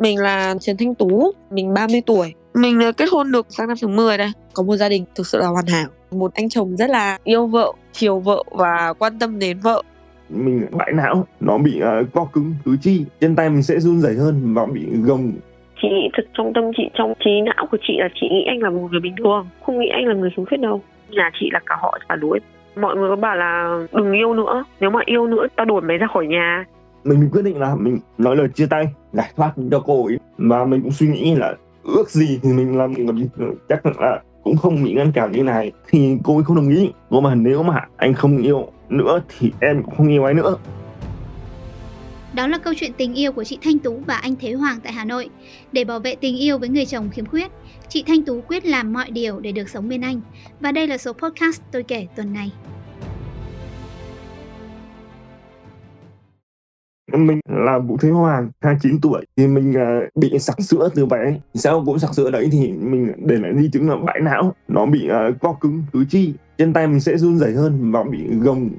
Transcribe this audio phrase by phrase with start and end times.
[0.00, 2.34] Mình là Trần Thanh Tú, mình 30 tuổi.
[2.54, 4.28] Mình kết hôn được sang năm thứ 10 đây.
[4.54, 5.88] Có một gia đình thực sự là hoàn hảo.
[6.10, 9.82] Một anh chồng rất là yêu vợ, chiều vợ và quan tâm đến vợ.
[10.28, 14.00] Mình bại não, nó bị uh, co cứng tứ chi, chân tay mình sẽ run
[14.00, 15.32] rẩy hơn và bị gồng.
[15.82, 18.58] Chị nghĩ thật trong tâm chị, trong trí não của chị là chị nghĩ anh
[18.58, 20.82] là một người bình thường, không nghĩ anh là người khiếm khuyết đâu.
[21.10, 22.38] Nhà chị là cả họ cả đuối.
[22.76, 25.98] Mọi người có bảo là đừng yêu nữa, nếu mà yêu nữa tao đuổi mày
[25.98, 26.64] ra khỏi nhà
[27.04, 30.64] mình quyết định là mình nói lời chia tay giải thoát cho cô ấy và
[30.64, 32.94] mình cũng suy nghĩ là ước gì thì mình làm
[33.68, 36.90] chắc là cũng không bị ngăn cản như này thì cô ấy không đồng ý
[37.10, 40.56] cô mà nếu mà anh không yêu nữa thì em cũng không yêu ai nữa
[42.32, 44.92] đó là câu chuyện tình yêu của chị Thanh Tú và anh Thế Hoàng tại
[44.92, 45.28] Hà Nội.
[45.72, 47.50] Để bảo vệ tình yêu với người chồng khiếm khuyết,
[47.88, 50.20] chị Thanh Tú quyết làm mọi điều để được sống bên anh.
[50.60, 52.52] Và đây là số podcast tôi kể tuần này.
[57.18, 59.24] Mình là Vũ Thế Hoàng 29 tuổi.
[59.36, 61.38] Thì mình uh, bị sặc sữa từ bé.
[61.54, 64.54] Sau cũng sặc sữa đấy thì mình để lại di chứng là bãi não.
[64.68, 66.34] Nó bị uh, co cứng tứ chi.
[66.58, 68.70] Chân tay mình sẽ run rẩy hơn và bị gồng.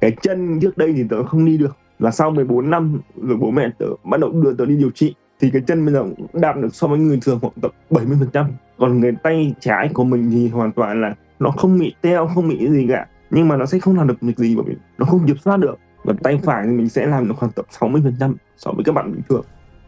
[0.00, 1.76] Cái chân trước đây thì tớ không đi được.
[1.98, 5.14] Là sau 14 năm rồi bố mẹ tớ bắt đầu đưa tớ đi điều trị.
[5.40, 8.28] Thì cái chân bây giờ đạp được so với người thường khoảng tầm 70 phần
[8.32, 8.46] trăm.
[8.78, 12.48] Còn người tay trái của mình thì hoàn toàn là nó không bị teo không
[12.48, 13.06] bị gì cả.
[13.30, 15.56] Nhưng mà nó sẽ không làm được việc gì bởi vì nó không kiểm soát
[15.56, 18.72] được và tay phải thì mình sẽ làm được khoảng tầm 60 phần trăm so
[18.72, 19.44] với các bạn bình thường.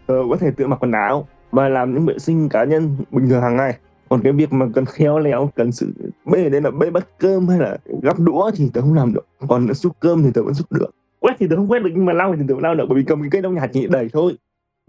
[0.07, 3.29] Ờ, có thể tự mặc quần áo và làm những vệ sinh cá nhân bình
[3.29, 3.79] thường hàng ngày.
[4.09, 5.93] Còn cái việc mà cần khéo léo cần sự
[6.25, 9.27] bê đây là bê bắt cơm hay là gắp đũa thì tớ không làm được.
[9.49, 10.91] Còn xúc cơm thì tớ vẫn xúc được.
[11.21, 12.99] Quét thì tớ không quét được nhưng mà lau thì tớ vẫn lau được bởi
[12.99, 14.33] vì cầm cái cây lau nhà chỉ đầy thôi.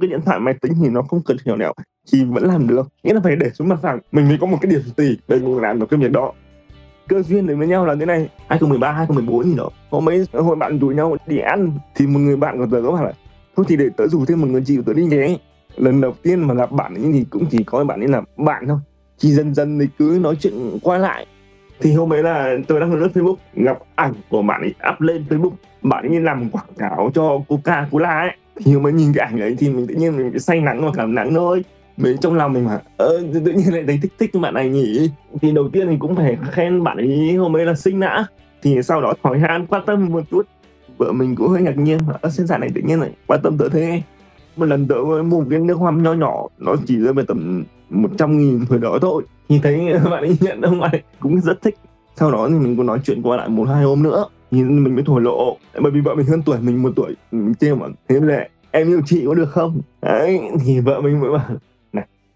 [0.01, 1.73] Cái điện thoại máy tính thì nó không cần khéo léo
[2.13, 2.87] thì vẫn làm được.
[3.03, 5.39] Nghĩa là phải để xuống mặt phẳng mình mới có một cái điểm gì để
[5.39, 6.33] mình làm được cái việc đó
[7.07, 8.29] cơ duyên đến với nhau là thế này.
[8.47, 12.37] 2013 2014 gì đó có mấy hồi bạn rủ nhau đi ăn thì một người
[12.37, 13.13] bạn của tớ có bảo là,
[13.55, 15.37] thôi thì để tớ rủ thêm một người chị của tớ đi nhé.
[15.75, 18.67] Lần đầu tiên mà gặp bạn ấy thì cũng chỉ coi bạn ấy là bạn
[18.67, 18.77] thôi.
[19.17, 21.25] Chỉ dần dần thì cứ nói chuyện qua lại.
[21.79, 25.25] Thì hôm ấy là tôi đang lướt Facebook, gặp ảnh của bạn ấy up lên
[25.29, 25.51] Facebook.
[25.81, 28.31] Bạn ấy làm quảng cáo cho Coca Cola ấy.
[28.65, 30.91] Thì hôm ấy nhìn cái ảnh ấy thì mình tự nhiên mình say nắng và
[30.95, 31.63] cảm nắng thôi
[31.97, 32.79] mình trong lòng mình mà.
[32.97, 35.09] Ờ, tự nhiên lại thấy thích thích bạn này nhỉ?
[35.41, 38.25] Thì đầu tiên thì cũng phải khen bạn ấy hôm ấy là xinh đã.
[38.61, 40.47] Thì sau đó hỏi han quan tâm một chút.
[40.97, 43.57] Vợ mình cũng hơi ngạc nhiên ở sinh sản này tự nhiên lại quan tâm
[43.57, 44.01] tới thế.
[44.55, 47.63] Một lần tớ mua một cái nước hoa nho nhỏ nó chỉ rơi về tầm
[47.89, 49.23] 100 nghìn hồi đó thôi.
[49.49, 51.75] Thì thấy bạn ấy nhận ông ấy cũng rất thích.
[52.15, 54.25] Sau đó thì mình cũng nói chuyện qua lại một hai hôm nữa.
[54.51, 55.57] Thì mình mới thổ lộ.
[55.81, 58.87] Bởi vì vợ mình hơn tuổi mình một tuổi mình trêu mà thế là em
[58.87, 59.81] yêu chị có được không?
[60.01, 61.49] Đấy thì vợ mình mới bảo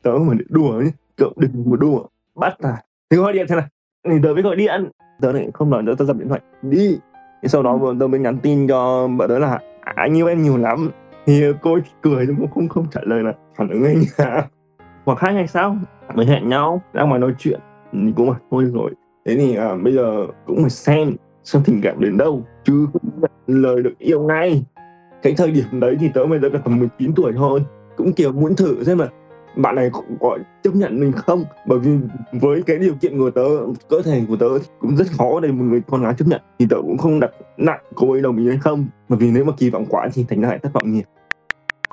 [0.02, 2.04] tớ mà đùa nhé cậu đừng mà đùa
[2.36, 2.78] bắt à
[3.10, 3.66] thì gọi điện thế này
[4.10, 4.90] thì tớ mới gọi điện.
[5.22, 6.42] Tớ lại không nói nữa tớ dập điện thoại.
[6.62, 6.98] Đi.
[7.42, 10.44] Thì sau đó tớ mới nhắn tin cho vợ tớ là à, anh yêu em
[10.44, 10.92] nhiều lắm.
[11.26, 14.04] Thì cô ấy cười cũng không không trả lời là phản ứng anh.
[14.18, 14.48] À
[15.06, 15.78] khoảng hai ngày sau
[16.16, 17.60] mới hẹn nhau ra ngoài nói chuyện.
[17.94, 18.92] Thì cũng mà thôi rồi.
[19.26, 23.30] Thế thì à, bây giờ cũng phải xem xem tình cảm đến đâu chứ không
[23.48, 24.64] lời được yêu ngay.
[25.22, 27.64] Cái thời điểm đấy thì tớ bây giờ tầm 19 tuổi thôi.
[27.98, 29.08] Cũng kiểu muốn thử xem mà
[29.56, 31.46] bạn này cũng có chấp nhận mình không?
[31.68, 31.92] Bởi vì
[32.32, 33.44] với cái điều kiện của tớ
[33.90, 34.46] cơ thể của tớ
[34.80, 36.42] cũng rất khó để một người con gái chấp nhận.
[36.60, 38.88] Thì tớ cũng không đặt nặng cô ấy đồng ý hay không.
[39.10, 41.04] Bởi vì nếu mà kỳ vọng quá thì thành ra lại thất vọng nhiều.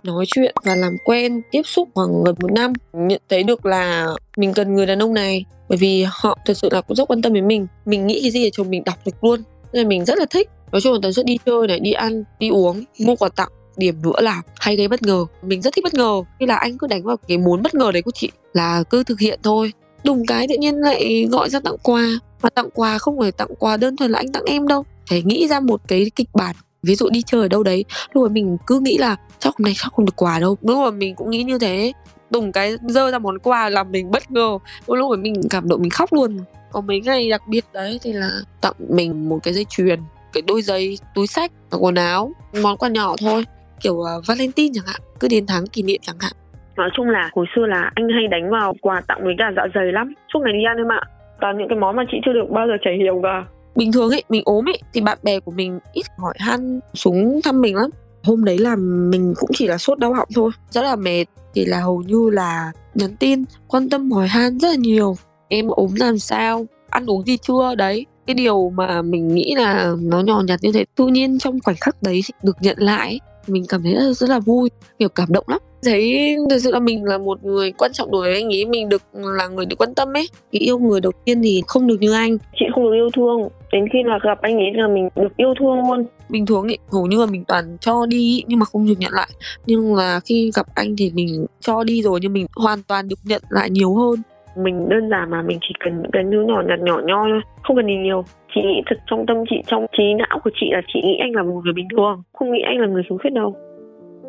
[0.03, 4.07] Nói chuyện và làm quen tiếp xúc khoảng gần một năm, nhận thấy được là
[4.37, 5.45] mình cần người đàn ông này.
[5.69, 7.67] Bởi vì họ thật sự là cũng rất quan tâm đến mình.
[7.87, 9.43] Mình nghĩ cái gì để chồng mình đọc được luôn.
[9.73, 10.51] Nên mình rất là thích.
[10.73, 13.49] Nói chung là tần suất đi chơi này, đi ăn, đi uống, mua quà tặng
[13.79, 15.25] điểm nữa là hay gây bất ngờ.
[15.43, 16.23] Mình rất thích bất ngờ.
[16.39, 19.05] Như là anh cứ đánh vào cái muốn bất ngờ đấy của chị, là cứ
[19.05, 19.73] thực hiện thôi.
[20.05, 22.03] Đùng cái tự nhiên lại gọi ra tặng quà.
[22.43, 24.85] Mà tặng quà không phải tặng quà đơn thuần là anh tặng em đâu.
[25.11, 28.29] Phải nghĩ ra một cái kịch bản, ví dụ đi chơi ở đâu đấy, lúc
[28.29, 30.57] mà mình cứ nghĩ là chắc hôm nay chắc không được quà đâu.
[30.63, 31.93] Lúc mà mình cũng nghĩ như thế.
[32.31, 34.59] Đùng cái dơ ra món quà làm mình bất ngờ.
[34.87, 36.39] Lúc mà mình cảm động mình khóc luôn.
[36.73, 38.31] Có mấy ngày đặc biệt đấy thì là
[38.61, 40.01] tặng mình một cái dây chuyền,
[40.33, 43.45] cái đôi giày, túi sách và quần áo, món quà nhỏ thôi
[43.81, 46.33] kiểu uh, Valentine chẳng hạn cứ đến tháng kỷ niệm chẳng hạn.
[46.77, 49.63] Nói chung là hồi xưa là anh hay đánh vào quà tặng với cả dạ
[49.75, 50.15] dày lắm.
[50.33, 51.01] Suốt ngày đi ăn em ạ.
[51.41, 53.45] Toàn những cái món mà chị chưa được bao giờ trải hiểu cả.
[53.77, 57.41] Bình thường ấy mình ốm ấy thì bạn bè của mình ít hỏi han xuống
[57.45, 57.91] thăm mình lắm.
[58.23, 58.77] Hôm đấy là
[59.11, 60.51] mình cũng chỉ là sốt đau họng thôi.
[60.71, 61.25] Rất là mệt
[61.55, 65.17] thì là hầu như là nhắn tin quan tâm hỏi han rất là nhiều.
[65.49, 66.67] Em ốm làm sao?
[66.91, 67.75] Ăn uống gì chưa?
[67.75, 70.85] Đấy cái điều mà mình nghĩ là nó nhỏ nhặt như thế.
[70.97, 74.71] Tự nhiên trong khoảnh khắc đấy được nhận lại mình cảm thấy rất là vui
[74.99, 75.59] kiểu cảm động lắm.
[75.83, 78.89] Thấy thực sự là mình là một người quan trọng đối với anh ấy mình
[78.89, 80.29] được là người được quan tâm ấy.
[80.53, 82.39] Cái yêu người đầu tiên thì không được như anh.
[82.61, 83.49] Chị không được yêu thương.
[83.73, 86.07] Đến khi là gặp anh ấy là mình được yêu thương luôn.
[86.29, 89.13] Bình thường ý hầu như là mình toàn cho đi nhưng mà không được nhận
[89.13, 89.29] lại.
[89.67, 93.19] Nhưng là khi gặp anh thì mình cho đi rồi nhưng mình hoàn toàn được
[93.25, 94.23] nhận lại nhiều hơn
[94.59, 97.41] mình đơn giản mà, mình chỉ cần những cái thứ nhỏ nhặt nhỏ nhoi thôi,
[97.63, 98.25] không cần gì nhiều.
[98.55, 101.33] Chị nghĩ thật trong tâm chị, trong trí não của chị là chị nghĩ anh
[101.33, 103.57] là một người bình thường, không nghĩ anh là người khiếm khuyết đâu.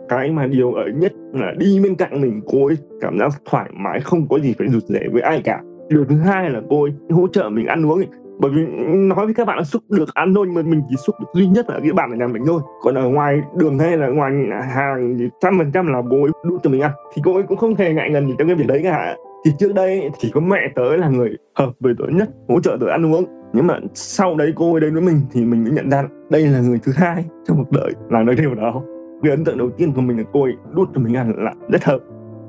[0.09, 3.69] Cái mà điều ở nhất là đi bên cạnh mình, cô ấy cảm giác thoải
[3.73, 5.61] mái, không có gì phải rụt rè với ai cả.
[5.89, 8.07] Điều thứ hai là cô ấy hỗ trợ mình ăn uống ấy.
[8.39, 8.61] bởi vì
[8.95, 11.27] nói với các bạn là xúc được ăn thôi, nhưng mà mình chỉ xúc được
[11.33, 12.61] duy nhất là cái bàn ở nhà mình thôi.
[12.81, 14.31] Còn ở ngoài đường hay là ngoài
[14.75, 16.91] hàng thì trăm phần trăm là cô ấy đút cho mình ăn.
[17.13, 19.15] Thì cô ấy cũng không hề ngại ngần gì trong cái việc đấy cả
[19.45, 22.77] thì trước đây chỉ có mẹ tớ là người hợp với tớ nhất, hỗ trợ
[22.79, 23.25] tớ ăn uống.
[23.53, 26.41] Nhưng mà sau đấy cô ấy đến với mình thì mình mới nhận ra đây
[26.41, 28.83] là người thứ hai trong cuộc đời là nơi điều đó.
[29.23, 31.53] Cái ấn tượng đầu tiên của mình là cô ấy đút cho mình ăn là
[31.69, 31.99] rất hợp.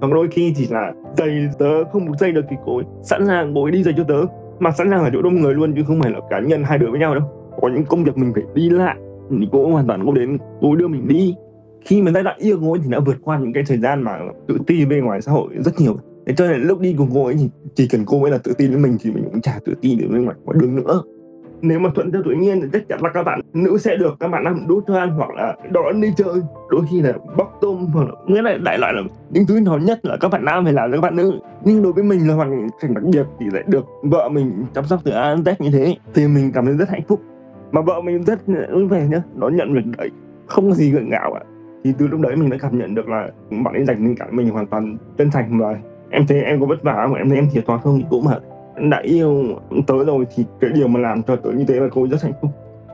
[0.01, 3.27] Còn đôi khi thì là giày tớ không một giày được thì cô ấy sẵn
[3.27, 4.21] sàng cô ấy đi giày cho tớ.
[4.59, 6.79] Mà sẵn sàng ở chỗ đông người luôn chứ không phải là cá nhân hai
[6.79, 7.25] đứa với nhau đâu.
[7.61, 8.97] Có những công việc mình phải đi lại
[9.31, 11.35] thì cô hoàn toàn cô đến, cô đưa mình đi.
[11.85, 14.03] Khi mà giai đoạn yêu cô ấy thì đã vượt qua những cái thời gian
[14.03, 15.97] mà tự ti bên ngoài xã hội rất nhiều
[16.31, 18.53] thế cho nên lúc đi cùng cô ấy thì chỉ cần cô ấy là tự
[18.59, 21.03] tin với mình thì mình cũng chả tự tin được bên ngoài ngoài đường nữa.
[21.63, 24.17] Nếu mà thuận theo tự nhiên thì chắc chắn là các bạn nữ sẽ được,
[24.21, 26.35] các bạn nam đốt cho ăn hoặc là đón đi chơi.
[26.71, 29.77] Đôi khi là bóc tôm hoặc là, nghĩa là đại loại là những thứ nhỏ
[29.77, 31.41] nhất là các bạn nam phải làm cho các bạn nữ.
[31.65, 34.85] Nhưng đối với mình là hoàn cảnh đặc biệt thì lại được vợ mình chăm
[34.85, 37.21] sóc từ A đến Z như thế thì mình cảm thấy rất hạnh phúc.
[37.73, 40.11] Mà vợ mình rất vui vẻ nhá, đón nhận việc đấy,
[40.47, 41.41] không có gì gượng gạo à.
[41.85, 44.29] thì từ lúc đấy mình đã cảm nhận được là bạn ấy dành tình cảm
[44.37, 45.77] mình hoàn toàn chân thành và
[46.11, 47.15] em thấy em có vất vả không?
[47.15, 48.03] Em thấy em thiệt thòi không?
[48.11, 48.39] Cũng mà
[48.91, 49.45] đã yêu
[49.87, 52.23] tới rồi thì cái điều mà làm cho tớ như thế là cô ấy rất
[52.23, 52.51] hạnh phúc.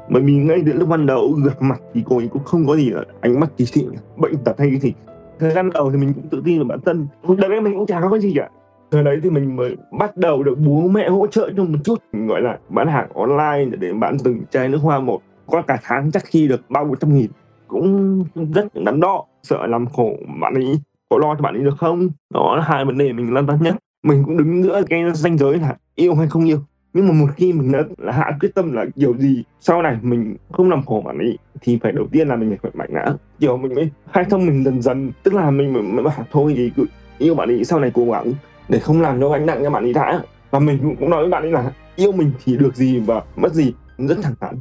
[0.08, 2.76] Bởi vì ngay từ lúc ban đầu gặp mặt thì cô ấy cũng không có
[2.76, 3.86] gì là ánh mắt kỳ thị,
[4.16, 4.92] bệnh tật hay cái gì.
[5.38, 7.06] Thời gian đầu thì mình cũng tự tin vào bản thân.
[7.38, 8.48] Đợt đấy mình cũng chả có gì cả.
[8.90, 12.02] Thời đấy thì mình mới bắt đầu được bố mẹ hỗ trợ cho một chút,
[12.12, 15.20] gọi là bán hàng online để bán từng chai nước hoa một.
[15.46, 17.30] Có cả tháng chắc khi được ba bốn trăm nghìn
[17.68, 18.24] cũng
[18.54, 22.08] rất đắn đo, sợ làm khổ bạn ấy có lo cho bạn ấy được không?
[22.34, 23.74] Đó là hai vấn đề mình lăn tăn nhất.
[24.02, 26.58] Mình cũng đứng giữa cái ranh giới là yêu hay không yêu.
[26.92, 29.98] Nhưng mà một khi mình đã là hạ quyết tâm là điều gì sau này
[30.02, 33.04] mình không làm khổ bạn ấy thì phải đầu tiên là mình phải mạnh mẽ.
[33.40, 35.12] Kiểu mình mới khai thông mình dần dần.
[35.22, 36.84] Tức là mình mới, bảo thôi thì cứ
[37.18, 38.32] yêu bạn ấy sau này cố gắng
[38.68, 40.20] để không làm cho gánh nặng cho bạn ấy đã.
[40.50, 43.54] Và mình cũng nói với bạn ấy là yêu mình thì được gì và mất
[43.54, 44.54] gì rất thẳng thắn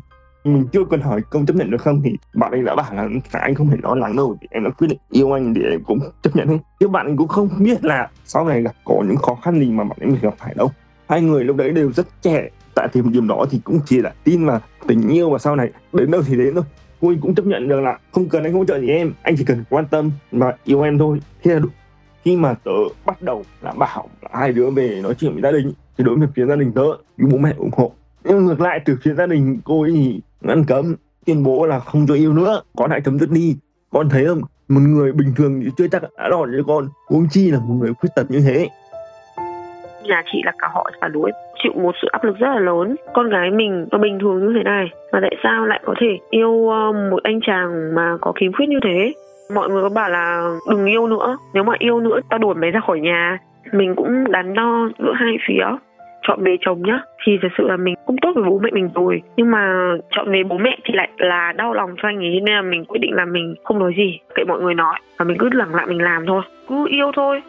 [0.45, 3.09] mình chưa cần hỏi công chấp nhận được không thì bạn ấy đã bảo là
[3.31, 5.83] anh không phải lo lắng đâu thì em đã quyết định yêu anh thì em
[5.83, 6.59] cũng chấp nhận thôi.
[6.79, 9.71] Chứ bạn ấy cũng không biết là sau này gặp có những khó khăn gì
[9.71, 10.71] mà bạn ấy gặp phải đâu.
[11.09, 14.13] Hai người lúc đấy đều rất trẻ, tại thời điểm đó thì cũng chỉ là
[14.23, 16.63] tin vào tình yêu và sau này đến đâu thì đến thôi.
[17.01, 19.43] Cô cũng chấp nhận được là không cần, anh hỗ trợ gì em, anh chỉ
[19.45, 21.19] cần quan tâm và yêu em thôi.
[21.43, 21.69] Thế là đủ
[22.23, 22.71] khi mà tớ
[23.05, 26.17] bắt đầu là bảo là hai đứa về nói chuyện với gia đình, thì đối
[26.17, 26.85] với phía gia đình tớ,
[27.17, 27.91] bố mẹ ủng hộ
[28.25, 30.95] nhưng ngược lại, từ phía gia đình cô ấy thì ngăn cấm,
[31.25, 32.61] tuyên bố là không cho yêu nữa.
[32.77, 33.57] Con hãy chấm dứt đi.
[33.89, 34.41] Con thấy không?
[34.67, 36.87] Một người bình thường thì chưa chắc đã đòn cho con.
[37.09, 38.67] Huống chi là một người khuyết tật như thế.
[40.03, 41.31] Nhà chị là cả họ phản đối
[41.63, 42.95] chịu một sự áp lực rất là lớn.
[43.13, 44.85] Con gái mình nó bình thường như thế này.
[45.11, 48.69] Mà tại sao lại có thể yêu ờ, một anh chàng mà có khiếm khuyết
[48.69, 49.13] như thế?
[49.55, 51.37] Mọi người có bảo là đừng yêu nữa.
[51.53, 53.37] Nếu mà yêu nữa, tao đuổi mày ra khỏi nhà.
[53.71, 55.65] Mình cũng đắn đo giữa hai phía
[56.27, 56.99] chọn về chồng nhá.
[57.25, 59.21] Thì thật sự là mình cũng tốt với bố mẹ mình rồi.
[59.37, 62.55] Nhưng mà chọn về bố mẹ thì lại là đau lòng cho anh ấy, nên
[62.55, 64.99] là mình quyết định là mình không nói gì, kệ mọi người nói.
[65.17, 66.41] Và mình cứ lẳng lặng mình làm thôi.
[66.69, 67.41] Cứ yêu thôi.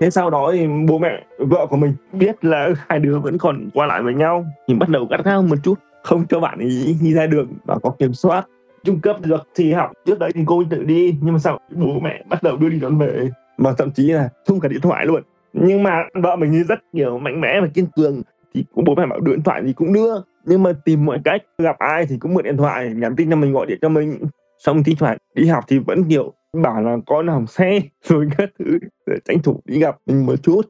[0.00, 3.68] Thế sau đó thì bố mẹ, vợ của mình biết là hai đứa vẫn còn
[3.74, 5.74] qua lại với nhau thì bắt đầu gắt gao một chút.
[6.02, 8.44] Không cho bạn ấy đi ra đường và có kiểm soát,
[8.84, 9.92] trung cấp được thì học.
[10.06, 12.80] Trước đấy thì cô tự đi, nhưng mà sau bố mẹ bắt đầu đưa đi
[12.80, 13.28] đón về.
[13.58, 17.18] Mà thậm chí là không cả điện thoại luôn nhưng mà vợ mình rất kiểu
[17.18, 18.22] mạnh mẽ và kiên cường,
[18.54, 20.14] thì cũng bố mẹ bảo đưa điện thoại thì cũng đưa.
[20.44, 23.36] Nhưng mà tìm mọi cách, gặp ai thì cũng mượn điện thoại, nhắn tin cho
[23.36, 24.18] mình, gọi điện cho mình.
[24.58, 26.32] Xong thi thoảng đi học thì vẫn kiểu
[26.62, 30.42] bảo là con hỏng xe rồi các thứ, để tranh thủ đi gặp mình một
[30.42, 30.60] chút.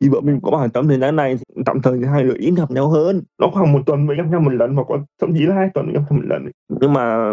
[0.00, 2.52] Thì vợ mình có bảo trong thời gian này tạm thời thì hai đứa ít
[2.56, 3.22] gặp nhau hơn.
[3.38, 5.68] Nó khoảng một tuần mới gặp nhau một lần hoặc có thậm chí là hai
[5.74, 6.50] tuần mới gặp nhau một lần.
[6.80, 7.32] Nhưng mà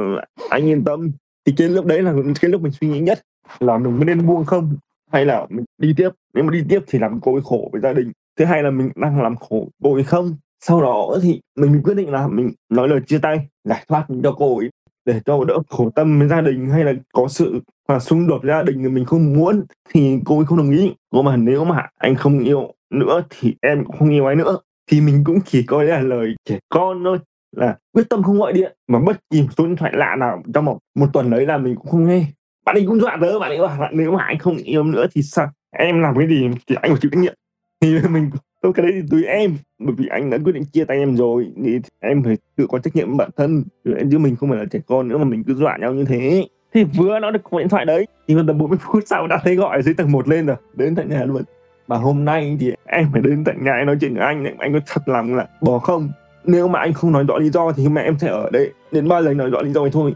[0.49, 1.11] anh yên tâm,
[1.45, 3.19] thì cái lúc đấy là cái lúc mình suy nghĩ nhất,
[3.59, 4.77] là mình có nên buông không?
[5.11, 7.81] Hay là mình đi tiếp nếu mà đi tiếp thì làm cô ấy khổ với
[7.81, 8.11] gia đình.
[8.39, 10.35] Thứ hai là mình đang làm khổ cô ấy không.
[10.59, 14.31] Sau đó thì mình, quyết định là mình nói lời chia tay giải thoát cho
[14.37, 14.69] cô ấy
[15.05, 18.41] để cho đỡ khổ tâm với gia đình hay là có sự và xung đột
[18.43, 19.65] gia đình thì mình không muốn.
[19.89, 20.93] Thì cô ấy không đồng ý.
[21.09, 24.57] Cô mà nếu mà anh không yêu nữa thì em cũng không yêu ai nữa.
[24.91, 27.19] Thì mình cũng chỉ coi là lời trẻ con thôi
[27.55, 30.65] là quyết tâm không gọi điện mà bất kỳ số điện thoại lạ nào trong
[30.65, 32.25] một, một tuần đấy là mình cũng không nghe
[32.67, 35.05] bạn ấy cũng dọa tớ, bạn ấy bảo là nếu mà anh không yêu nữa
[35.13, 35.47] thì sao?
[35.71, 37.33] Em làm cái gì thì anh phải chịu trách nhiệm.
[37.81, 38.29] Thì mình
[38.61, 41.15] tôi cái đấy thì tùy em, bởi vì anh đã quyết định chia tay em
[41.15, 43.63] rồi, thì em phải tự có trách nhiệm với bản thân.
[44.11, 46.47] Chứ mình không phải là trẻ con nữa mà mình cứ dọa nhau như thế.
[46.73, 49.55] Thì vừa nó được cuộc điện thoại đấy, thì tầm 40 phút sau đã thấy
[49.55, 51.43] gọi dưới tầng 1 lên rồi, đến tận nhà luôn.
[51.87, 54.79] Mà hôm nay thì em phải đến tận nhà nói chuyện với anh anh có
[54.87, 56.09] thật lòng là bỏ không?
[56.43, 58.71] Nếu mà anh không nói rõ lý do thì mẹ em sẽ ở đây.
[58.91, 60.13] Đến bao lần nói rõ lý do thì thôi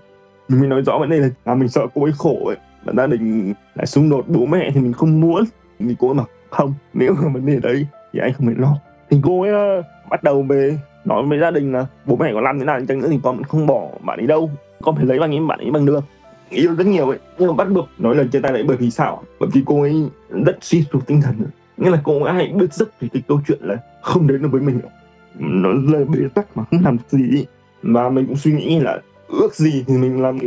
[0.59, 3.07] mình nói rõ vấn đề là, là mình sợ cô ấy khổ ấy và gia
[3.07, 5.43] đình lại xung đột bố mẹ thì mình không muốn.
[5.79, 8.77] Thì cô ấy mà không nếu mà vấn đề đấy thì anh không phải lo.
[9.09, 12.41] Thì cô ấy uh, bắt đầu về nói với gia đình là bố mẹ có
[12.41, 14.51] làm thế nào chăng nữa thì con vẫn không bỏ bạn ấy đâu.
[14.81, 16.03] Con phải lấy bằng ấy bạn ấy bằng được.
[16.49, 18.91] Yêu rất nhiều ấy nhưng mà bắt buộc nói lời chia tay đấy bởi vì
[18.91, 19.23] sao?
[19.39, 20.05] Bởi vì cô ấy
[20.45, 21.35] rất suy sụp tinh thần.
[21.77, 24.49] Nghĩa là cô ấy hay biết rất về cái câu chuyện là không đến được
[24.51, 24.79] với mình.
[25.39, 27.45] Nó lời bế tắc mà không làm gì gì
[27.83, 28.99] và mình cũng suy nghĩ là
[29.31, 30.37] ước gì thì mình làm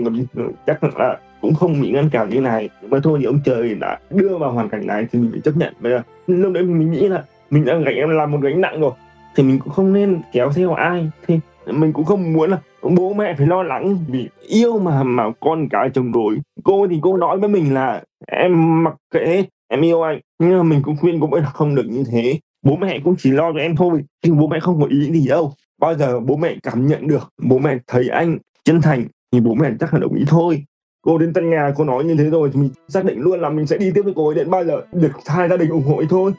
[0.67, 2.69] chắc là cũng không bị ngăn cản như này.
[2.83, 5.41] Nhưng mà thôi thì ông trời đã đưa vào hoàn cảnh này thì mình phải
[5.45, 5.75] chấp nhận.
[5.81, 8.81] Bây giờ, lúc đấy mình nghĩ là mình đã gánh em làm một gánh nặng
[8.81, 8.93] rồi,
[9.37, 11.11] thì mình cũng không nên kéo theo ai.
[11.27, 15.25] Thì mình cũng không muốn là bố mẹ phải lo lắng vì yêu mà mà
[15.41, 19.81] con cái chồng rồi cô thì cô nói với mình là, em mặc kệ, em
[19.81, 20.21] yêu anh.
[20.39, 22.39] Nhưng mà mình cũng khuyên cô ấy là không được như thế.
[22.63, 25.29] Bố mẹ cũng chỉ lo cho em thôi nhưng bố mẹ không có ý gì
[25.29, 25.53] đâu.
[25.81, 29.55] Bao giờ bố mẹ cảm nhận được, bố mẹ thấy anh chân thành thì bố
[29.55, 30.65] mẹ chắc là đồng ý thôi.
[31.03, 33.51] Cô đến tận nhà, cô nói như thế rồi thì mình xác định luôn là
[33.51, 35.87] mình sẽ đi tiếp với cô ấy đến bao giờ, được hai gia đình ủng
[35.87, 36.33] hộ thôi.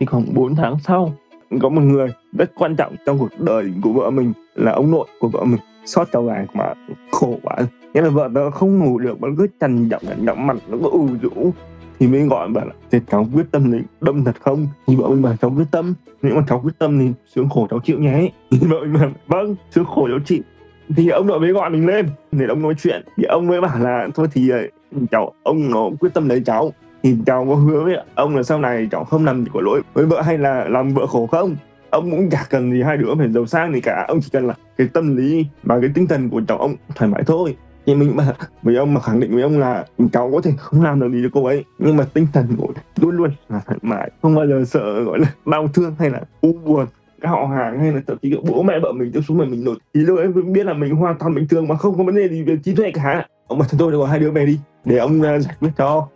[0.00, 1.14] Thì khoảng 4 tháng sau,
[1.62, 5.06] có một người rất quan trọng trong cuộc đời của vợ mình là ông nội
[5.20, 6.72] của vợ mình, xót cháu gái mà
[7.12, 7.56] khổ quá.
[7.94, 10.90] Nghĩa là vợ nó không ngủ được, nó cứ trằn giọng giọng mặt, nó cứ
[10.90, 11.52] ù rũ.
[11.98, 14.66] Thì mới gọi bảo là, thế cháu quyết tâm đấy đâm thật không?
[14.86, 15.94] Thì vợ mình bảo, cháu quyết tâm.
[16.22, 18.30] Nếu mà cháu quyết tâm thì sướng khổ cháu chịu nhé.
[18.50, 20.42] Thì vợ mình bảo vâng sướng khổ cháu chịu
[20.96, 22.06] thì ông nội mới gọi mình lên.
[22.32, 23.02] Để ông nói chuyện.
[23.16, 24.58] Thì ông mới bảo là, thôi thì ờ,
[25.10, 26.72] cháu, ông nó quyết tâm lấy cháu.
[27.02, 29.80] Thì cháu có hứa với ông là sau này cháu không làm gì có lỗi
[29.94, 31.56] với vợ hay là làm vợ khổ không?
[31.90, 34.04] Ông cũng chả cần gì hai đứa phải giàu sang gì cả.
[34.08, 37.10] Ông chỉ cần là cái tâm lý và cái tinh thần của cháu, ông thoải
[37.10, 37.56] mái thôi.
[37.86, 38.32] Thì mình mà
[38.62, 41.20] với ông mà khẳng định với ông là cháu có thể không làm được gì
[41.22, 44.10] cho cô ấy, nhưng mà tinh thần của luôn luôn là thoải mái.
[44.22, 46.86] Không bao giờ sợ, gọi là đau thương hay là u buồn
[47.22, 49.64] các họ hàng hay là thậm chí bố mẹ vợ mình tiếp xuống mà mình
[49.64, 52.14] nổi thì lúc ấy biết là mình hoàn toàn bình thường mà không có vấn
[52.16, 53.26] đề gì về trí tuệ cả.
[53.46, 56.08] Ông bảo tôi được hai đứa về đi để ông uh, giải quyết cho.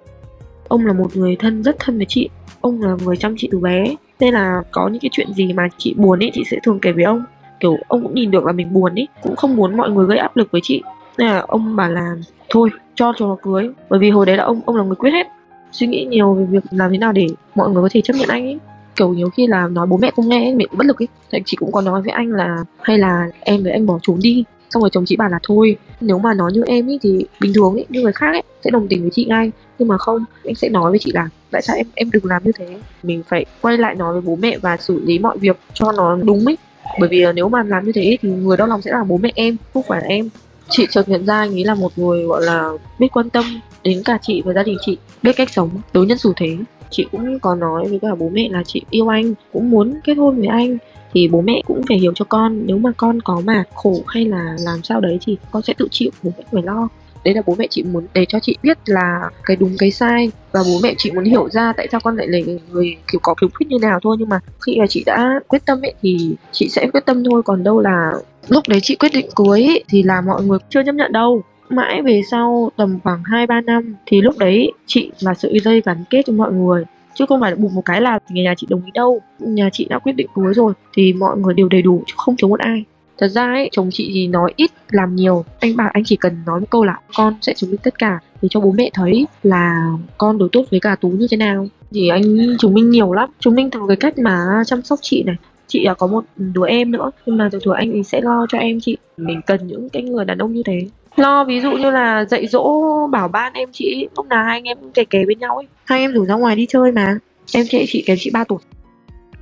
[0.68, 2.28] Ông là một người thân rất thân với chị.
[2.60, 3.94] Ông là người chăm chị từ bé.
[4.20, 6.92] Nên là có những cái chuyện gì mà chị buồn ấy chị sẽ thường kể
[6.92, 7.24] với ông.
[7.60, 10.18] Kiểu ông cũng nhìn được là mình buồn ấy cũng không muốn mọi người gây
[10.18, 10.82] áp lực với chị.
[11.18, 12.16] Nên là ông bảo là
[12.50, 13.70] thôi cho cho nó cưới.
[13.88, 15.26] Bởi vì hồi đấy là ông ông là người quyết hết.
[15.72, 18.28] Suy nghĩ nhiều về việc làm thế nào để mọi người có thể chấp nhận
[18.28, 18.58] anh ấy
[18.96, 21.08] kiểu nhiều khi là nói bố mẹ không nghe mẹ cũng bất lực ấy.
[21.32, 24.18] Thì chị cũng có nói với anh là, hay là em với anh bỏ trốn
[24.22, 24.44] đi.
[24.70, 27.52] Xong rồi chồng chị bảo là, thôi, nếu mà nói như em ấy thì bình
[27.54, 29.50] thường ấy, như người khác ấy, sẽ đồng tình với chị ngay.
[29.78, 32.44] Nhưng mà không anh sẽ nói với chị là, tại sao em em đừng làm
[32.44, 32.76] như thế?
[33.02, 36.16] Mình phải quay lại nói với bố mẹ và xử lý mọi việc cho nó
[36.16, 36.56] đúng ấy.
[37.00, 39.32] Bởi vì nếu mà làm như thế thì người đau lòng sẽ là bố mẹ
[39.34, 40.28] em, không phải là em.
[40.68, 43.44] Chị chợt nhận ra anh ấy là một người, gọi là, biết quan tâm
[43.82, 46.56] đến cả chị và gia đình chị, biết cách sống đối nhân xử thế
[46.90, 50.14] chị cũng có nói với cả bố mẹ là chị yêu anh cũng muốn kết
[50.14, 50.78] hôn với anh.
[51.12, 54.24] Thì bố mẹ cũng phải hiểu cho con nếu mà con có mà khổ hay
[54.24, 56.88] là làm sao đấy thì con sẽ tự chịu bố mẹ phải lo.
[57.24, 60.30] Đấy là bố mẹ chị muốn để cho chị biết là cái đúng cái sai.
[60.52, 62.38] Và bố mẹ chị muốn hiểu ra tại sao con lại là
[62.70, 64.16] người kiểu có khiếu khuyết như nào thôi.
[64.18, 67.42] Nhưng mà khi mà chị đã quyết tâm ấy thì chị sẽ quyết tâm thôi.
[67.42, 68.12] Còn đâu là
[68.48, 71.42] lúc đấy chị quyết định cưới ấy, thì là mọi người chưa chấp nhận đâu
[71.68, 76.04] mãi về sau tầm khoảng 2-3 năm thì lúc đấy chị là sợi dây gắn
[76.10, 76.84] kết cho mọi người.
[77.14, 79.20] Chứ không phải bụng một cái là người nhà chị đồng ý đâu.
[79.38, 82.36] Nhà chị đã quyết định cưới rồi thì mọi người đều đầy đủ chứ không
[82.36, 82.84] thiếu một ai.
[83.18, 85.44] Thật ra ấy, chồng chị thì nói ít, làm nhiều.
[85.60, 88.18] Anh bảo anh chỉ cần nói một câu là con sẽ chứng minh tất cả
[88.42, 91.66] để cho bố mẹ thấy là con đối tốt với cả tú như thế nào.
[91.90, 92.22] Thì anh
[92.58, 93.30] chứng minh nhiều lắm.
[93.40, 95.36] Chứng minh từ cái cách mà chăm sóc chị này.
[95.66, 98.58] Chị có một đứa em nữa, nhưng mà từ từ anh ấy sẽ lo cho
[98.58, 98.96] em chị.
[99.16, 100.86] Mình cần những cái người đàn ông như thế
[101.18, 102.82] lo ví dụ như là dạy dỗ
[103.12, 105.66] bảo ban em chị lúc nào hai anh em kề kề bên nhau ấy.
[105.84, 107.18] Hai em rủ ra ngoài đi chơi mà.
[107.54, 108.58] Em chị chị kém chị 3 tuổi.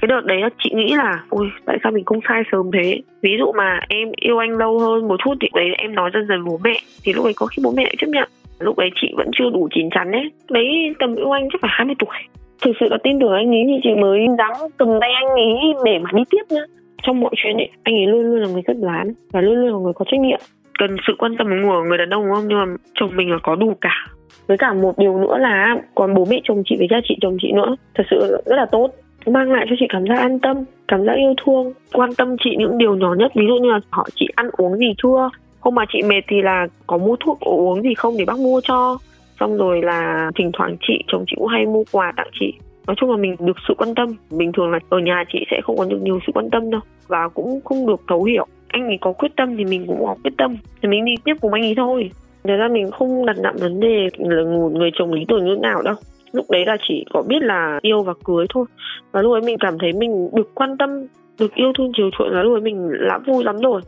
[0.00, 3.00] Cái đợt đấy chị nghĩ là ôi tại sao mình không sai sớm thế?
[3.22, 6.26] Ví dụ mà em yêu anh lâu hơn một chút thì đấy em nói dần
[6.28, 6.80] dần bố mẹ.
[7.04, 8.28] Thì lúc ấy có khi bố mẹ lại chấp nhận.
[8.58, 10.30] Lúc ấy chị vẫn chưa đủ chín chắn ấy.
[10.50, 10.66] Đấy
[10.98, 12.16] tầm yêu anh chắc phải 20 tuổi.
[12.62, 15.54] Thực sự là tin tưởng anh ấy thì chị mới dám cầm tay anh ấy
[15.84, 16.62] để mà đi tiếp nhá.
[17.02, 19.72] Trong mọi chuyện ấy anh ấy luôn luôn là người rất đoán và luôn luôn
[19.72, 20.40] là người có trách nhiệm
[20.78, 22.48] cần sự quan tâm của người đàn ông, đúng không?
[22.48, 24.06] Nhưng mà chồng mình là có đủ cả.
[24.46, 27.36] Với cả một điều nữa là còn bố mẹ chồng chị với cha chị chồng
[27.42, 27.76] chị nữa.
[27.94, 28.90] Thật sự rất là tốt.
[29.26, 30.56] Mang lại cho chị cảm giác an tâm,
[30.88, 31.72] cảm giác yêu thương.
[31.92, 34.76] Quan tâm chị những điều nhỏ nhất, ví dụ như là họ chị ăn uống
[34.76, 35.30] gì chưa?
[35.60, 38.60] Hôm mà chị mệt thì là có mua thuốc uống gì không để bác mua
[38.64, 38.98] cho.
[39.40, 42.52] Xong rồi là thỉnh thoảng chị, chồng chị cũng hay mua quà tặng chị.
[42.86, 44.08] Nói chung là mình được sự quan tâm.
[44.38, 46.80] Bình thường là ở nhà chị sẽ không có được nhiều sự quan tâm đâu.
[47.08, 50.14] Và cũng không được thấu hiểu anh ấy có quyết tâm thì mình cũng có
[50.24, 50.56] quyết tâm.
[50.82, 52.10] Thì mình đi tiếp cùng anh ấy thôi.
[52.44, 55.56] Thật ra mình không đặt nặng vấn đề là một người chồng lý tưởng như
[55.56, 55.94] nào đâu.
[56.32, 58.64] Lúc đấy là chỉ có biết là yêu và cưới thôi.
[59.12, 60.90] Và lúc ấy mình cảm thấy mình được quan tâm,
[61.38, 63.80] được yêu thương chiều chuộng là lúc ấy mình đã vui lắm rồi.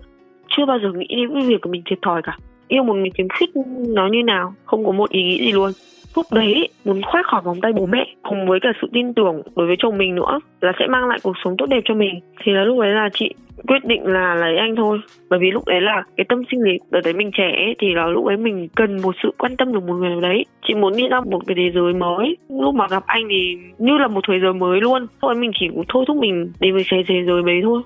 [0.49, 2.39] Chưa bao giờ nghĩ đến cái việc của mình thiệt thòi cả.
[2.69, 3.51] Yêu một người kiếm khuyết
[3.89, 5.71] nó như nào, không có một ý nghĩ gì luôn
[6.17, 9.43] lúc đấy muốn thoát khỏi vòng tay bố mẹ cùng với cả sự tin tưởng
[9.57, 12.21] đối với chồng mình nữa là sẽ mang lại cuộc sống tốt đẹp cho mình.
[12.45, 13.35] Thì là lúc đấy là chị
[13.67, 14.99] quyết định là lấy anh thôi.
[15.29, 17.95] Bởi vì lúc đấy là cái tâm sinh lý đợt đấy mình trẻ ấy, thì
[17.95, 20.45] là lúc ấy mình cần một sự quan tâm của một người nào đấy.
[20.69, 22.37] Chị muốn đi ra một cái thế giới mới.
[22.49, 25.07] Lúc mà gặp anh thì như là một thế giới mới luôn.
[25.23, 27.83] Thôi mình chỉ thôi thúc mình đến với cái thế giới đấy thôi.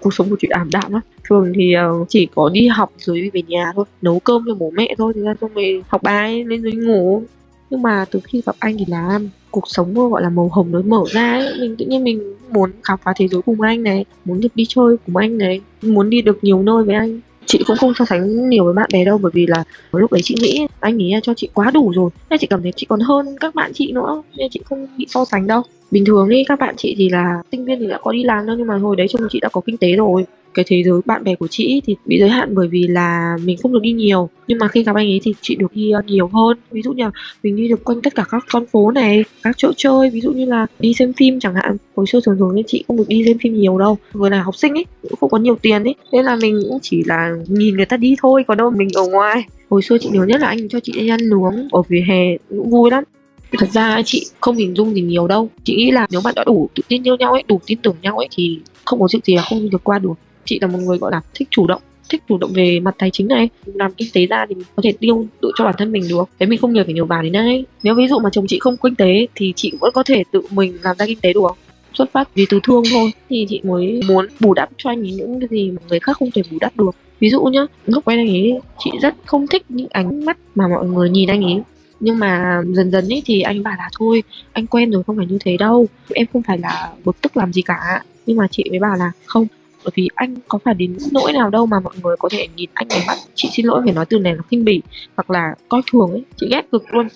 [0.00, 1.02] Cuộc sống của chị ảm đạm lắm.
[1.28, 3.84] Thường thì ờ, chỉ có đi học rồi về nhà thôi.
[4.02, 5.12] Nấu cơm cho bố mẹ thôi.
[5.16, 7.22] Thì ra xong rồi học bài lên dưới ngủ
[7.72, 10.82] nhưng mà từ khi gặp anh thì là cuộc sống gọi là màu hồng nó
[10.82, 11.52] mở ra ấy.
[11.60, 14.64] Mình tự nhiên mình muốn khám phá thế giới cùng anh này, muốn được đi
[14.68, 17.20] chơi cùng anh này, muốn đi được nhiều nơi với anh.
[17.46, 20.20] Chị cũng không so sánh nhiều với bạn bè đâu, bởi vì là lúc đấy
[20.24, 22.10] chị nghĩ anh ấy cho chị quá đủ rồi.
[22.30, 25.06] Nên chị cảm thấy chị còn hơn các bạn chị nữa, nên chị không bị
[25.08, 25.62] so sánh đâu.
[25.90, 28.46] Bình thường đi các bạn chị thì là sinh viên thì đã có đi làm
[28.46, 31.00] đâu nhưng mà hồi đấy chồng chị đã có kinh tế rồi cái thế giới
[31.04, 33.92] bạn bè của chị thì bị giới hạn bởi vì là mình không được đi
[33.92, 34.28] nhiều.
[34.46, 36.58] Nhưng mà khi gặp anh ấy thì chị được đi ờ, nhiều hơn.
[36.70, 37.10] Ví dụ như là
[37.42, 40.10] mình đi được quanh tất cả các con phố này, các chỗ chơi.
[40.10, 41.76] Ví dụ như là đi xem phim chẳng hạn.
[41.96, 43.98] Hồi xưa thường thường thì chị không được đi xem phim nhiều đâu.
[44.12, 45.94] Vừa là học sinh ấy, cũng không có nhiều tiền ấy.
[46.12, 49.08] Nên là mình cũng chỉ là nhìn người ta đi thôi, còn đâu mình ở
[49.08, 49.44] ngoài.
[49.70, 52.36] Hồi xưa chị nhớ nhất là anh cho chị đi ăn nướng ở vỉa hè,
[52.48, 53.04] cũng vui lắm.
[53.58, 55.48] Thật ra chị không hình dung gì nhiều đâu.
[55.64, 57.96] Chị nghĩ là nếu bạn đã đủ tự tin yêu nhau ấy, đủ tin tưởng
[58.02, 60.12] nhau ấy, thì không có chuyện gì là không được qua được
[60.44, 63.10] chị là một người, gọi là, thích chủ động, thích chủ động về mặt tài
[63.10, 63.48] chính này.
[63.64, 66.28] Làm kinh tế ra thì mình có thể tiêu tự cho bản thân mình được.
[66.38, 67.64] Thế mình không nhờ phải nhiều bà đến đây.
[67.82, 70.42] Nếu ví dụ mà chồng chị không kinh tế thì chị vẫn có thể tự
[70.50, 71.56] mình làm ra kinh tế được.
[71.94, 73.12] Xuất phát vì từ thương thôi.
[73.28, 76.16] Thì chị mới muốn bù đắp cho anh ấy những cái gì mà người khác
[76.16, 76.90] không thể bù đắp được.
[77.20, 80.68] Ví dụ nhá, lúc quen anh ấy, chị rất không thích những ánh mắt mà
[80.68, 81.62] mọi người nhìn anh ấy.
[82.00, 84.22] Nhưng mà dần dần ấy thì anh bảo là, thôi,
[84.52, 85.86] anh quen rồi không phải như thế đâu.
[86.14, 88.02] Em không phải là bực tức làm gì cả.
[88.26, 89.46] Nhưng mà chị mới bảo là, không
[89.84, 92.70] bởi vì anh có phải đến nỗi nào đâu mà mọi người có thể nhìn
[92.74, 94.82] anh bằng mắt chị xin lỗi phải nói từ này là khinh bỉ
[95.16, 96.24] hoặc là coi thường ấy.
[96.36, 97.08] Chị ghét cực luôn.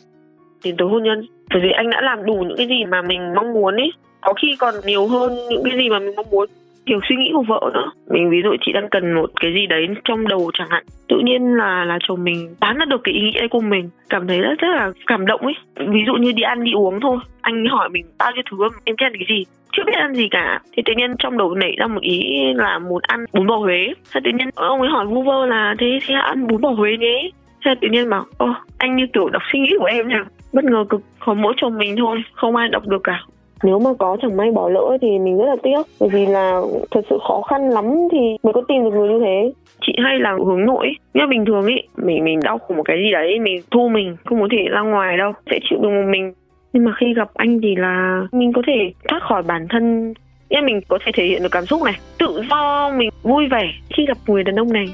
[0.63, 1.27] Tiến tới hôn nhân.
[1.51, 3.91] Bởi vì anh đã làm đủ những cái gì mà mình mong muốn ấy.
[4.21, 6.49] Có khi còn nhiều hơn những cái gì mà mình mong muốn
[6.87, 9.67] kiểu suy nghĩ của vợ nữa mình ví dụ chị đang cần một cái gì
[9.67, 10.85] đấy trong đầu chẳng hạn.
[11.09, 13.91] Tự nhiên là là chồng mình bán được cái ý nghĩ đấy của mình.
[14.09, 15.55] Cảm thấy rất rất là cảm động ấy.
[15.77, 17.19] Ví dụ như đi ăn đi uống thôi.
[17.41, 19.45] Anh hỏi mình bao nhiêu thứ em thích ăn cái gì?
[19.73, 20.61] Chưa biết ăn gì cả.
[20.73, 22.21] Thì tự nhiên trong đầu nảy ra một ý
[22.55, 23.95] là muốn ăn bún bò huế.
[24.15, 26.97] Thế tự nhiên ông ấy hỏi vu vơ là, thế thế ăn bún bò huế
[26.97, 27.31] nhé.
[27.65, 30.15] Thế tự nhiên bảo ô anh như kiểu đọc suy nghĩ của em nhỉ.
[30.53, 31.01] Bất ngờ cực.
[31.19, 32.23] Có mỗi chồng mình thôi.
[32.33, 33.23] Không ai đọc được cả
[33.63, 35.83] nếu mà có chẳng may bỏ lỡ thì mình rất là tiếc.
[36.01, 39.21] Bởi vì là thật sự khó khăn lắm thì mới có tìm được người như
[39.25, 39.53] thế.
[39.81, 40.87] Chị hay là hướng nội.
[41.15, 44.17] Như bình thường ý mình mình đau khổ một cái gì đấy mình thu mình
[44.25, 46.33] không có thể ra ngoài đâu sẽ chịu được một mình.
[46.73, 50.15] Nhưng mà khi gặp anh thì là mình có thể thoát khỏi bản thân.
[50.51, 53.73] Nghĩa mình có thể thể hiện được cảm xúc này tự do mình vui vẻ
[53.97, 54.87] khi gặp người đàn ông này.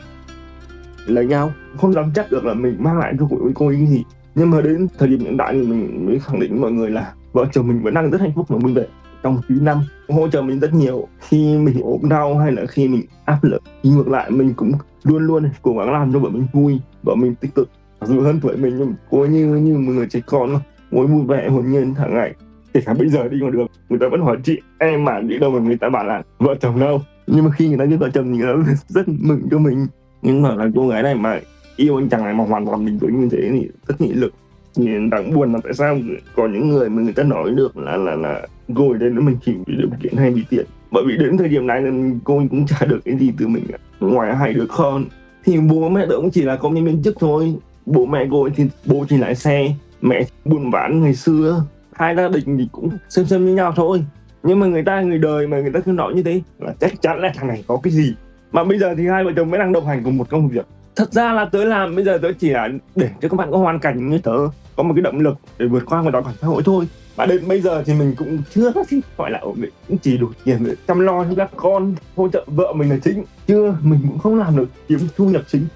[1.06, 1.50] Lấy nhau.
[1.76, 4.02] Không dám chắc được là mình mang lại cho cô ấy gì.
[4.34, 6.90] Nhưng mà đến thời điểm hiện tại thì mình mới khẳng định với mọi người
[6.90, 8.84] là vợ chồng mình vẫn đang rất hạnh phúc và vui vẻ
[9.22, 11.08] trong 9 năm hỗ trợ mình rất nhiều.
[11.20, 14.72] Khi mình ốm đau hay là khi mình áp lực, thì ngược lại mình cũng
[15.04, 17.70] luôn luôn cố gắng làm cho vợ mình vui, vợ mình tích cực.
[18.00, 20.56] Dù hơn tuổi mình nhưng cô như như một người trẻ con
[20.90, 22.34] mỗi vui vẻ, hồn nhiên hàng ngày.
[22.74, 25.38] Kể cả bây giờ đi ngoài đường người ta vẫn hỏi chị em mà đi
[25.38, 27.02] đâu mà người ta bảo là vợ chồng đâu?
[27.26, 29.86] Nhưng mà khi người ta biết vợ chồng thì người ta rất mừng cho mình.
[30.22, 31.40] Nhưng mà là cô gái này mà
[31.76, 34.34] yêu anh chàng này mà hoàn toàn bình tĩnh như thế thì rất nghị lực
[34.76, 35.98] nhìn đáng buồn là tại sao
[36.36, 39.36] có những người mà người ta nói được là là là cô đây nó mình
[39.46, 41.90] chỉ vì điều kiện hay vì tiền bởi vì đến thời điểm này là
[42.24, 43.64] cô ấy cũng trả được cái gì từ mình
[44.00, 45.04] ngoài hai đứa con,
[45.44, 47.54] thì bố mẹ tôi cũng chỉ là công nhân viên chức thôi.
[47.86, 51.64] Bố mẹ cô ấy thì, bố chỉ lái xe, mẹ buôn bán ngày xưa.
[51.92, 54.04] Hai gia đình thì cũng xem xem như nhau thôi.
[54.42, 57.02] Nhưng mà người ta, người đời mà người ta cứ nói như thế là chắc
[57.02, 58.14] chắn là thằng này có cái gì.
[58.52, 60.66] Mà bây giờ thì hai vợ chồng mới đang đồng hành cùng một công việc
[60.96, 63.58] thật ra là tớ làm bây giờ tớ chỉ là để cho các bạn có
[63.58, 64.32] hoàn cảnh như tớ
[64.76, 66.86] có một cái động lực để vượt qua một đói khoản xã hội thôi.
[67.16, 68.72] Và đến bây giờ thì mình cũng chưa
[69.16, 72.28] gọi là ổn định cũng chỉ đủ tiền để chăm lo cho các con hỗ
[72.28, 73.24] trợ vợ mình là chính.
[73.46, 75.66] Chưa mình cũng không làm được kiếm thu nhập chính.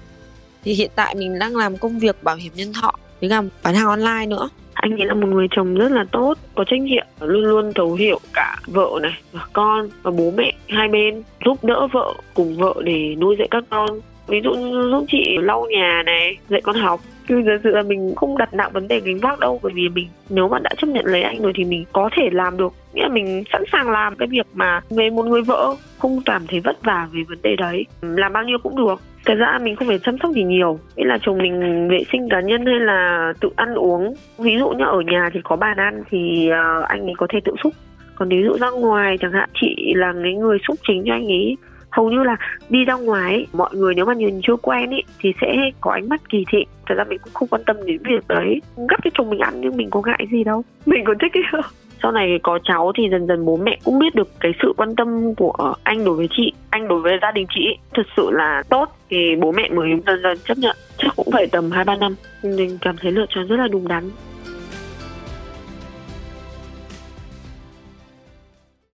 [0.63, 3.75] Thì hiện tại mình đang làm công việc bảo hiểm nhân thọ với cả bán
[3.75, 4.49] hàng online nữa.
[4.73, 7.93] Anh ấy là một người chồng rất là tốt có trách nhiệm luôn luôn thấu
[7.93, 12.57] hiểu cả vợ này và con và bố mẹ hai bên giúp đỡ vợ cùng
[12.57, 13.89] vợ để nuôi dạy các con
[14.27, 16.99] ví dụ như giúp chị lau nhà này, dạy con học.
[17.29, 19.89] Nhưng Thực sự là mình không đặt nặng vấn đề gánh vác đâu, bởi vì
[19.89, 22.73] mình, nếu mà đã chấp nhận lấy anh rồi thì mình có thể làm được.
[22.93, 26.47] Nghĩa là mình sẵn sàng làm cái việc mà về một người vợ, không cảm
[26.47, 27.85] thấy vất vả về vấn đề đấy.
[28.01, 29.01] Làm bao nhiêu cũng được.
[29.25, 30.79] Thật ra mình không phải chăm sóc gì nhiều.
[30.95, 34.13] Nghĩa là chồng mình vệ sinh cá nhân hay là tự ăn uống.
[34.37, 37.39] Ví dụ như ở nhà thì có bàn ăn thì ờ, anh ấy có thể
[37.45, 37.73] tự xúc.
[38.15, 41.27] Còn ví dụ ra ngoài chẳng hạn, chị là cái người xúc chính cho anh
[41.27, 41.57] ấy
[41.89, 42.37] hầu như là
[42.69, 45.91] đi ra ngoài ấy, mọi người nếu mà nhìn chưa quen ấy thì sẽ có
[45.91, 46.65] ánh mắt kỳ thị.
[46.85, 48.61] Thật ra mình cũng không quan tâm đến việc đấy.
[48.75, 50.63] Gấp cho chồng mình ăn nhưng mình có ngại gì đâu.
[50.85, 51.61] Mình còn thích ấy
[52.03, 54.95] sau này có cháu thì dần dần bố mẹ cũng biết được cái sự quan
[54.95, 58.63] tâm của anh đối với chị anh đối với gia đình chị thật sự là
[58.69, 60.75] tốt thì bố mẹ mới dần dần chấp nhận.
[60.97, 62.15] Chắc cũng phải tầm hai ba năm.
[62.43, 64.09] Mình cảm thấy lựa chọn rất là đúng đắn.